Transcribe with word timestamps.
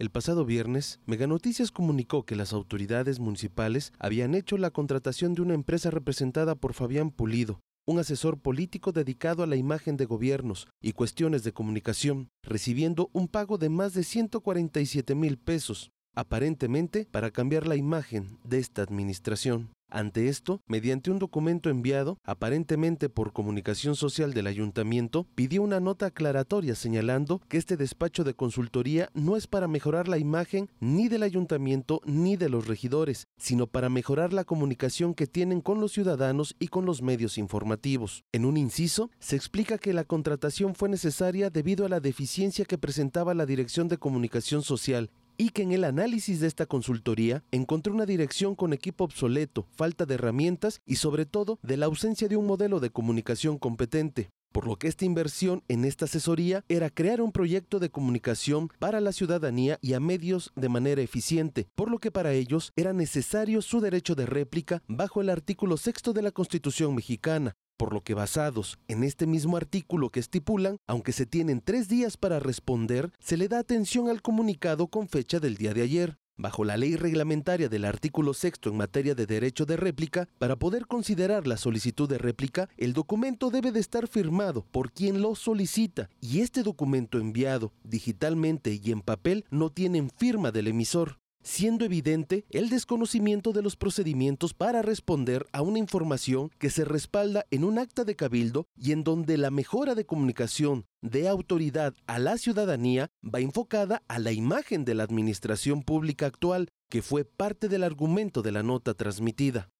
El 0.00 0.08
pasado 0.08 0.46
viernes, 0.46 0.98
Meganoticias 1.04 1.70
comunicó 1.70 2.24
que 2.24 2.34
las 2.34 2.54
autoridades 2.54 3.20
municipales 3.20 3.92
habían 3.98 4.34
hecho 4.34 4.56
la 4.56 4.70
contratación 4.70 5.34
de 5.34 5.42
una 5.42 5.52
empresa 5.52 5.90
representada 5.90 6.54
por 6.54 6.72
Fabián 6.72 7.10
Pulido, 7.10 7.60
un 7.86 7.98
asesor 7.98 8.40
político 8.40 8.92
dedicado 8.92 9.42
a 9.42 9.46
la 9.46 9.56
imagen 9.56 9.98
de 9.98 10.06
gobiernos 10.06 10.68
y 10.80 10.92
cuestiones 10.92 11.44
de 11.44 11.52
comunicación, 11.52 12.30
recibiendo 12.42 13.10
un 13.12 13.28
pago 13.28 13.58
de 13.58 13.68
más 13.68 13.92
de 13.92 14.04
147 14.04 15.14
mil 15.14 15.36
pesos, 15.36 15.90
aparentemente 16.14 17.06
para 17.10 17.30
cambiar 17.30 17.66
la 17.66 17.76
imagen 17.76 18.38
de 18.44 18.58
esta 18.58 18.82
administración. 18.82 19.70
Ante 19.90 20.28
esto, 20.28 20.62
mediante 20.68 21.10
un 21.10 21.18
documento 21.18 21.68
enviado, 21.68 22.18
aparentemente 22.22 23.08
por 23.08 23.32
comunicación 23.32 23.96
social 23.96 24.32
del 24.32 24.46
ayuntamiento, 24.46 25.26
pidió 25.34 25.62
una 25.62 25.80
nota 25.80 26.06
aclaratoria 26.06 26.76
señalando 26.76 27.40
que 27.48 27.58
este 27.58 27.76
despacho 27.76 28.22
de 28.22 28.34
consultoría 28.34 29.08
no 29.14 29.36
es 29.36 29.48
para 29.48 29.66
mejorar 29.66 30.06
la 30.06 30.18
imagen 30.18 30.70
ni 30.78 31.08
del 31.08 31.24
ayuntamiento 31.24 32.00
ni 32.04 32.36
de 32.36 32.48
los 32.48 32.68
regidores, 32.68 33.26
sino 33.36 33.66
para 33.66 33.88
mejorar 33.88 34.32
la 34.32 34.44
comunicación 34.44 35.12
que 35.12 35.26
tienen 35.26 35.60
con 35.60 35.80
los 35.80 35.92
ciudadanos 35.92 36.54
y 36.60 36.68
con 36.68 36.86
los 36.86 37.02
medios 37.02 37.36
informativos. 37.36 38.22
En 38.30 38.44
un 38.44 38.56
inciso, 38.56 39.10
se 39.18 39.34
explica 39.34 39.76
que 39.76 39.92
la 39.92 40.04
contratación 40.04 40.76
fue 40.76 40.88
necesaria 40.88 41.50
debido 41.50 41.84
a 41.84 41.88
la 41.88 41.98
deficiencia 41.98 42.64
que 42.64 42.78
presentaba 42.78 43.34
la 43.34 43.44
Dirección 43.44 43.88
de 43.88 43.98
Comunicación 43.98 44.62
Social 44.62 45.10
y 45.40 45.48
que 45.48 45.62
en 45.62 45.72
el 45.72 45.84
análisis 45.84 46.38
de 46.40 46.46
esta 46.46 46.66
consultoría 46.66 47.42
encontró 47.50 47.94
una 47.94 48.04
dirección 48.04 48.54
con 48.54 48.74
equipo 48.74 49.04
obsoleto, 49.04 49.66
falta 49.74 50.04
de 50.04 50.16
herramientas 50.16 50.82
y 50.84 50.96
sobre 50.96 51.24
todo 51.24 51.58
de 51.62 51.78
la 51.78 51.86
ausencia 51.86 52.28
de 52.28 52.36
un 52.36 52.46
modelo 52.46 52.78
de 52.78 52.90
comunicación 52.90 53.58
competente. 53.58 54.28
Por 54.52 54.66
lo 54.66 54.76
que 54.76 54.86
esta 54.86 55.06
inversión 55.06 55.62
en 55.68 55.86
esta 55.86 56.04
asesoría 56.04 56.62
era 56.68 56.90
crear 56.90 57.22
un 57.22 57.32
proyecto 57.32 57.78
de 57.78 57.88
comunicación 57.88 58.68
para 58.78 59.00
la 59.00 59.12
ciudadanía 59.12 59.78
y 59.80 59.94
a 59.94 60.00
medios 60.00 60.52
de 60.56 60.68
manera 60.68 61.00
eficiente, 61.00 61.68
por 61.74 61.90
lo 61.90 62.00
que 62.00 62.10
para 62.10 62.34
ellos 62.34 62.74
era 62.76 62.92
necesario 62.92 63.62
su 63.62 63.80
derecho 63.80 64.14
de 64.14 64.26
réplica 64.26 64.82
bajo 64.88 65.22
el 65.22 65.30
artículo 65.30 65.78
sexto 65.78 66.12
de 66.12 66.20
la 66.20 66.32
Constitución 66.32 66.94
mexicana, 66.94 67.54
por 67.80 67.94
lo 67.94 68.02
que 68.02 68.12
basados 68.12 68.78
en 68.88 69.04
este 69.04 69.26
mismo 69.26 69.56
artículo 69.56 70.10
que 70.10 70.20
estipulan, 70.20 70.76
aunque 70.86 71.12
se 71.12 71.24
tienen 71.24 71.62
tres 71.62 71.88
días 71.88 72.18
para 72.18 72.38
responder, 72.38 73.10
se 73.20 73.38
le 73.38 73.48
da 73.48 73.58
atención 73.58 74.10
al 74.10 74.20
comunicado 74.20 74.88
con 74.88 75.08
fecha 75.08 75.40
del 75.40 75.56
día 75.56 75.72
de 75.72 75.80
ayer. 75.80 76.18
Bajo 76.36 76.62
la 76.62 76.76
ley 76.76 76.96
reglamentaria 76.96 77.70
del 77.70 77.86
artículo 77.86 78.34
sexto 78.34 78.68
en 78.68 78.76
materia 78.76 79.14
de 79.14 79.24
derecho 79.24 79.64
de 79.64 79.78
réplica, 79.78 80.28
para 80.36 80.56
poder 80.56 80.86
considerar 80.86 81.46
la 81.46 81.56
solicitud 81.56 82.06
de 82.06 82.18
réplica, 82.18 82.68
el 82.76 82.92
documento 82.92 83.48
debe 83.48 83.72
de 83.72 83.80
estar 83.80 84.08
firmado 84.08 84.66
por 84.70 84.92
quien 84.92 85.22
lo 85.22 85.34
solicita 85.34 86.10
y 86.20 86.40
este 86.40 86.62
documento 86.62 87.16
enviado 87.16 87.72
digitalmente 87.82 88.78
y 88.82 88.90
en 88.90 89.00
papel 89.00 89.46
no 89.50 89.70
tienen 89.70 90.10
firma 90.10 90.50
del 90.50 90.68
emisor 90.68 91.19
siendo 91.42 91.84
evidente 91.84 92.44
el 92.50 92.68
desconocimiento 92.68 93.52
de 93.52 93.62
los 93.62 93.76
procedimientos 93.76 94.54
para 94.54 94.82
responder 94.82 95.46
a 95.52 95.62
una 95.62 95.78
información 95.78 96.50
que 96.58 96.70
se 96.70 96.84
respalda 96.84 97.46
en 97.50 97.64
un 97.64 97.78
acta 97.78 98.04
de 98.04 98.16
cabildo 98.16 98.66
y 98.76 98.92
en 98.92 99.04
donde 99.04 99.36
la 99.36 99.50
mejora 99.50 99.94
de 99.94 100.06
comunicación 100.06 100.86
de 101.02 101.28
autoridad 101.28 101.94
a 102.06 102.18
la 102.18 102.38
ciudadanía 102.38 103.10
va 103.22 103.40
enfocada 103.40 104.02
a 104.08 104.18
la 104.18 104.32
imagen 104.32 104.84
de 104.84 104.94
la 104.94 105.04
administración 105.04 105.82
pública 105.82 106.26
actual, 106.26 106.68
que 106.88 107.02
fue 107.02 107.24
parte 107.24 107.68
del 107.68 107.84
argumento 107.84 108.42
de 108.42 108.52
la 108.52 108.62
nota 108.62 108.94
transmitida. 108.94 109.70